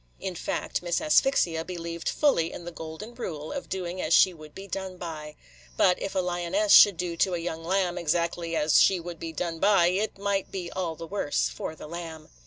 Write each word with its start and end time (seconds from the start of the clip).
In 0.19 0.33
fact, 0.33 0.81
Miss 0.81 0.99
Asphyxia 0.99 1.63
believed 1.63 2.09
fully 2.09 2.51
in 2.51 2.65
the 2.65 2.71
golden 2.71 3.13
rule 3.13 3.53
of 3.53 3.69
doing 3.69 4.01
as 4.01 4.15
she 4.15 4.33
would 4.33 4.55
be 4.55 4.65
done 4.65 4.97
by; 4.97 5.35
but 5.77 6.01
if 6.01 6.15
a 6.15 6.19
lioness 6.21 6.73
should 6.73 6.97
do 6.97 7.15
to 7.17 7.35
a 7.35 7.37
young 7.37 7.63
lamb 7.63 7.99
exactly 7.99 8.55
as 8.55 8.79
she 8.79 8.99
would 8.99 9.19
be 9.19 9.31
done 9.31 9.59
by, 9.59 9.89
it 9.89 10.17
might 10.17 10.51
be 10.51 10.71
all 10.71 10.95
the 10.95 11.05
worse 11.05 11.49
for 11.49 11.75
the 11.75 11.85
lamb. 11.85 12.29